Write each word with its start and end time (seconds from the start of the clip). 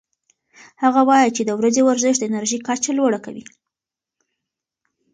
هغه 0.83 1.01
وايي 1.09 1.29
چې 1.35 1.41
د 1.45 1.51
ورځې 1.59 1.81
ورزش 1.85 2.15
د 2.19 2.23
انرژۍ 2.29 2.59
کچه 2.67 2.91
لوړه 2.97 3.19
کوي. 3.25 3.45